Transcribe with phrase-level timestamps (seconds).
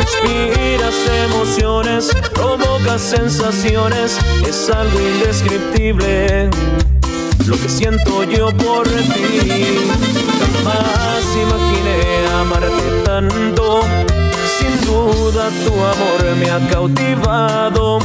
[0.00, 0.94] Inspiras
[1.26, 6.50] emociones, provocas sensaciones, es algo indescriptible.
[7.46, 9.76] Lo que siento yo por ti,
[10.40, 13.82] jamás imaginé amarte tanto.
[14.58, 17.98] Sin duda tu amor me ha cautivado,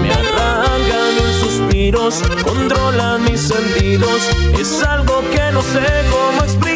[0.00, 4.20] me arrancan mis suspiros, controlan mis sentidos.
[4.58, 6.73] Es algo que no sé cómo explicarlo.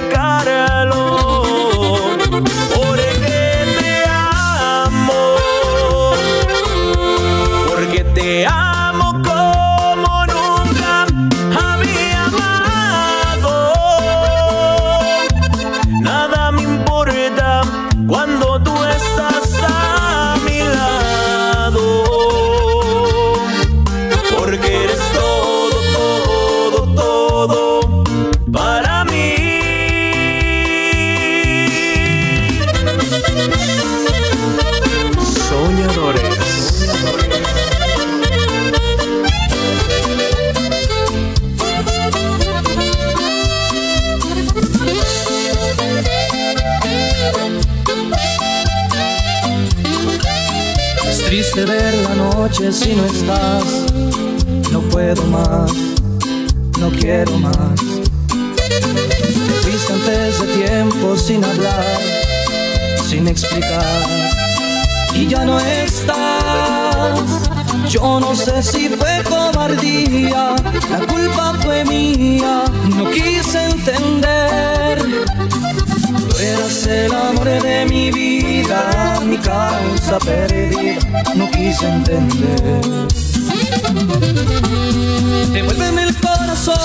[52.73, 53.65] Si no estás.
[54.73, 55.73] No puedo más,
[56.79, 57.81] no quiero más.
[58.27, 62.01] Te fuiste antes de tiempo sin hablar,
[63.09, 64.07] sin explicar.
[65.15, 67.21] Y ya no estás.
[67.89, 70.55] Yo no sé si fue cobardía,
[70.91, 72.65] la culpa fue mía.
[72.97, 75.27] No quise entender.
[76.41, 81.01] Eras el amor de mi vida, mi causa perdida,
[81.35, 83.09] no quise entender.
[85.53, 86.77] Devuélveme el corazón,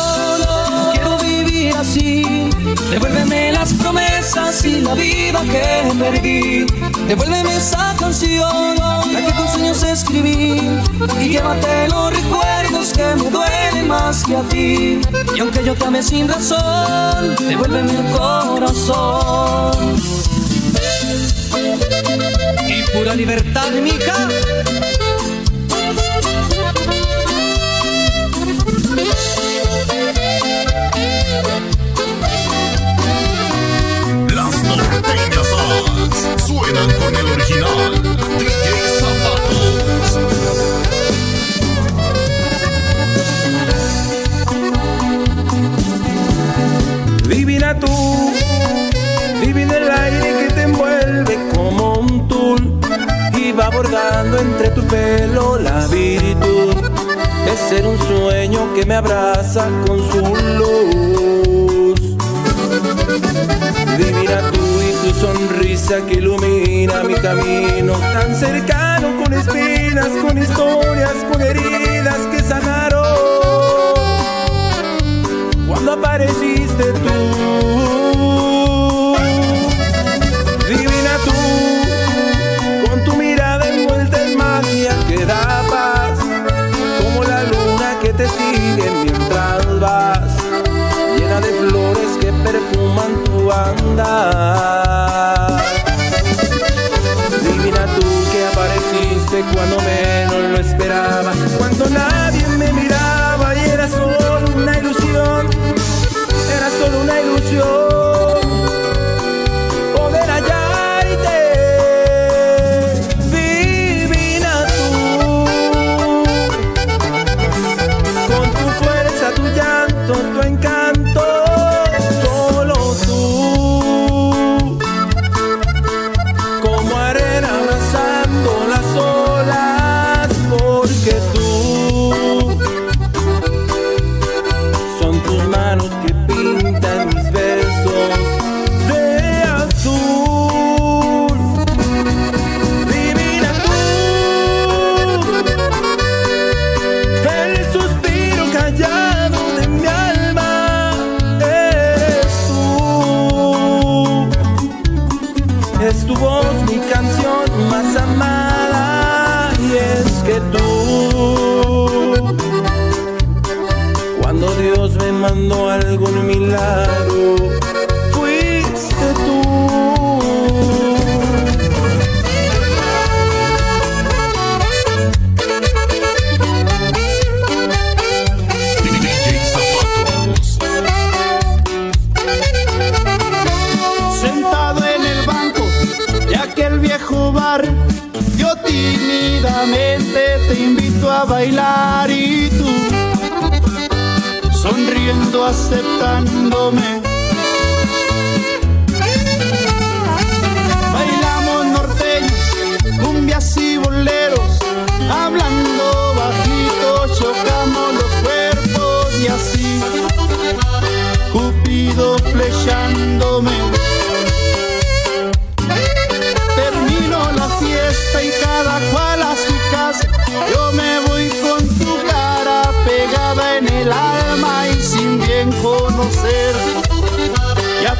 [0.41, 2.49] no quiero vivir así.
[2.89, 6.65] Devuélveme las promesas y la vida que perdí.
[7.07, 10.61] Devuélveme esa canción, la que con sueños escribí.
[11.21, 14.99] Y llévate los recuerdos que me duelen más que a ti.
[15.35, 19.95] Y aunque yo te ame sin razón, devuélveme el corazón.
[22.67, 24.27] Y pura libertad, mija.
[34.35, 35.47] Las norteñas
[36.45, 38.22] suenan con el original
[47.73, 48.31] Divina tú,
[49.41, 52.79] divina el aire que te envuelve como un tul
[53.35, 56.75] y va bordando entre tu pelo la virtud
[57.45, 60.21] de ser un sueño que me abraza con su
[60.57, 61.99] luz.
[63.97, 71.15] Divina tú y tu sonrisa que ilumina mi camino tan cercano con espinas, con historias,
[71.31, 72.82] con heridas que sanaron
[75.93, 77.15] apareciste tú.
[80.67, 81.33] Divina tú,
[82.87, 86.17] con tu mirada envuelta en magia que da paz,
[86.99, 90.33] como la luna que te sigue mientras vas,
[91.17, 94.03] llena de flores que perfuman tu andar.
[97.43, 102.32] Divina tú que apareciste cuando menos lo esperaba, cuando nadie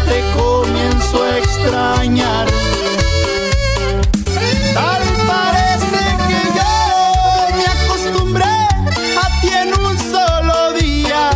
[0.06, 2.48] te comienzo a extrañar.
[4.74, 6.74] Tal parece que yo
[7.58, 11.30] me acostumbré a ti en un solo día.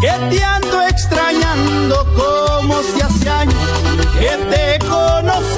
[0.00, 3.56] Que te ando extrañando como si hace años
[4.18, 5.57] que te conocí.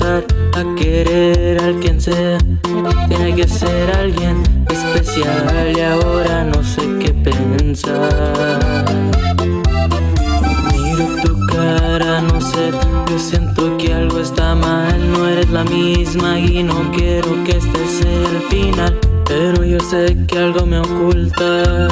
[0.00, 0.22] a
[0.76, 2.38] querer al quien sea.
[3.08, 8.58] Tiene que ser alguien especial y ahora no sé qué pensar.
[10.72, 12.70] Miro tu cara, no sé,
[13.10, 15.12] yo siento que algo está mal.
[15.12, 18.98] No eres la misma y no quiero que este sea el final.
[19.26, 21.88] Pero yo sé que algo me oculta,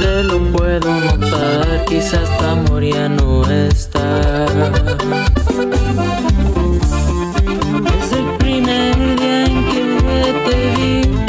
[0.00, 4.46] te lo puedo notar, quizás tu amor ya no está.
[10.32, 10.32] te
[10.76, 11.25] vi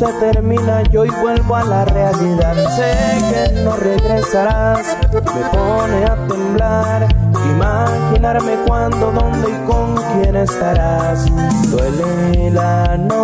[0.00, 2.56] se termina yo y vuelvo a la realidad.
[2.74, 7.06] Sé que no regresarás, me pone a temblar.
[7.50, 11.26] Imaginarme cuándo, dónde y con quién estarás.
[11.70, 13.19] Duele la noche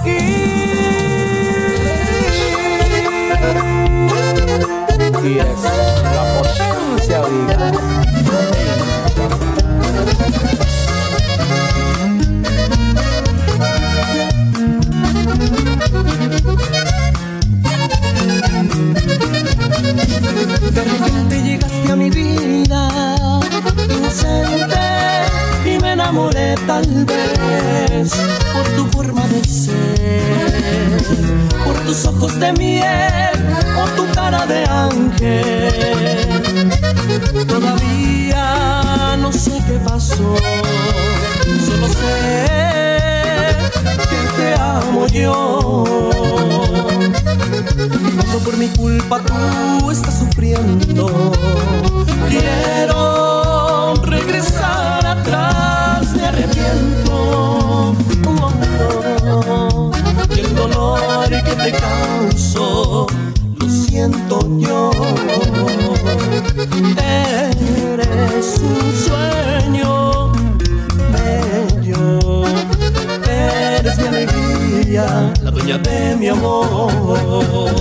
[0.00, 0.57] aqui.
[26.66, 28.12] Tal vez
[28.52, 31.02] por tu forma de ser,
[31.64, 36.02] por tus ojos de miel o tu cara de ángel.
[37.46, 40.34] Todavía no sé qué pasó,
[41.66, 43.56] solo sé
[44.10, 45.84] que te amo yo.
[48.16, 51.32] Cuando por mi culpa tú estás sufriendo,
[52.28, 55.07] quiero regresar
[57.10, 57.94] oh,
[60.34, 63.06] y el dolor que te causo,
[63.58, 64.90] lo siento yo.
[66.96, 70.32] Eres un sueño
[71.12, 72.44] bello,
[73.28, 77.72] eres mi alegría, la dueña de mi amor.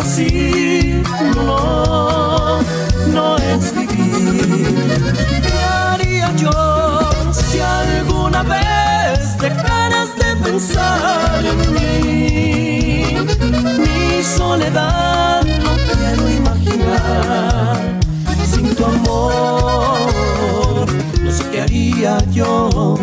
[0.00, 1.02] Así,
[1.34, 2.60] no,
[3.12, 5.14] no es vivir.
[5.46, 13.16] ¿Qué haría yo si alguna vez dejaras de pensar en mí?
[13.78, 18.00] Mi soledad no quiero imaginar
[18.50, 20.06] sin tu amor,
[21.22, 22.96] no sé qué haría yo.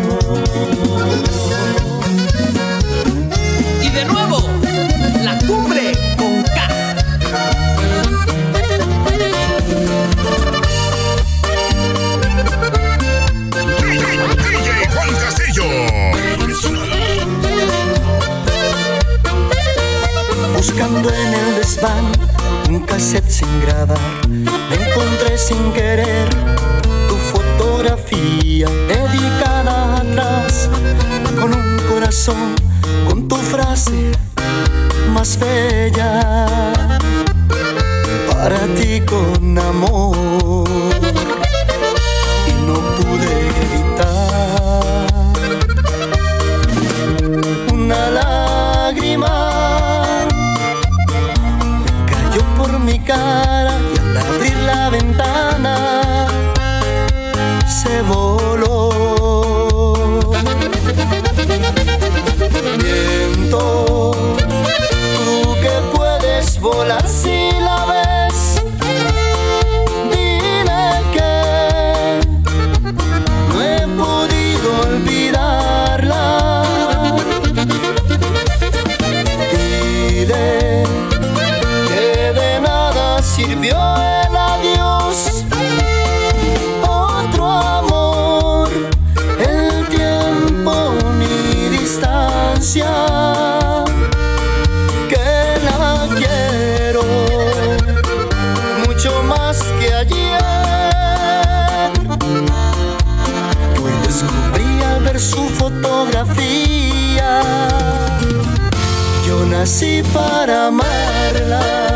[22.98, 26.28] Cassette sin grabar, me encontré sin querer
[27.08, 30.68] tu fotografía dedicada atrás,
[31.40, 32.56] con un corazón,
[33.08, 34.10] con tu frase
[35.14, 36.72] más bella,
[38.32, 40.37] para ti con amor.
[109.68, 111.87] Nací para amarla.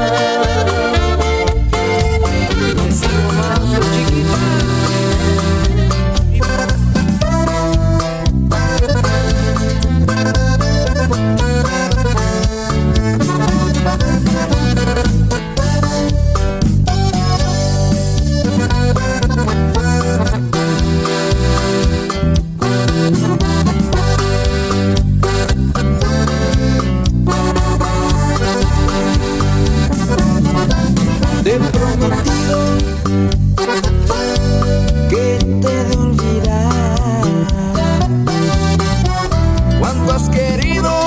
[40.32, 41.01] querido.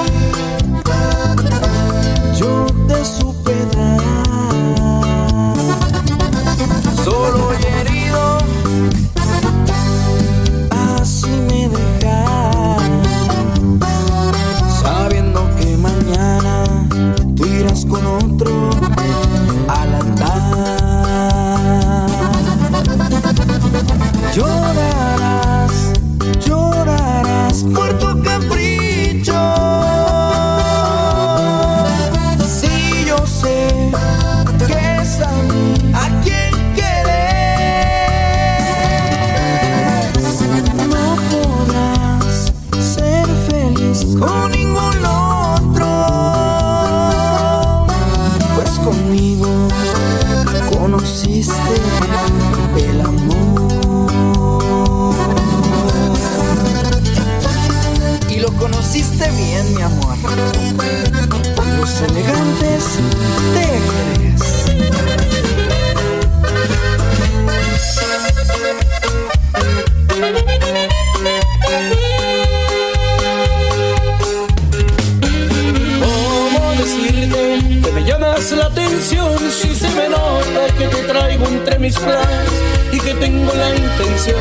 [78.51, 82.51] La atención si se me nota que te traigo entre mis planes
[82.91, 84.37] y que tengo la intención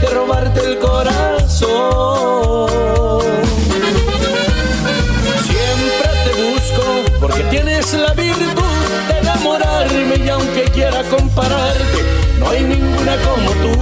[0.00, 1.60] de robarte el corazón.
[5.44, 8.62] Siempre te busco porque tienes la virtud
[9.08, 12.02] de enamorarme y aunque quiera compararte,
[12.40, 13.78] no hay ninguna como tú,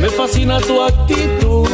[0.00, 1.73] me fascina tu actitud.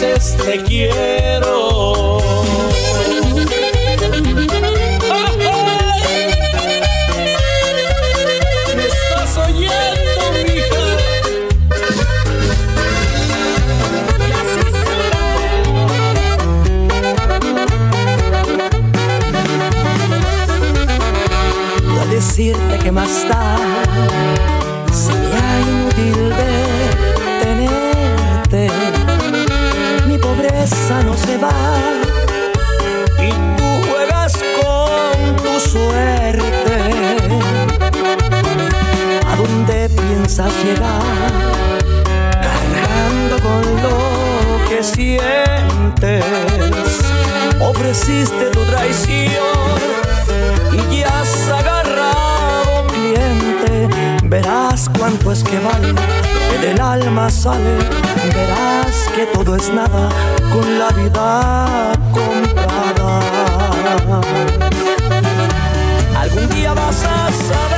[0.00, 2.18] Dices te quiero.
[22.10, 24.57] decirte que más da
[40.46, 41.32] llegar?
[42.40, 46.24] Cargando con lo que sientes.
[47.60, 49.32] Ofreciste tu traición
[50.72, 53.88] y ya has agarrado cliente.
[54.24, 55.92] Verás cuánto es que vale,
[56.50, 57.78] que del alma sale.
[58.32, 60.08] Verás que todo es nada
[60.52, 63.20] con la vida comprada.
[66.16, 67.77] Algún día vas a saber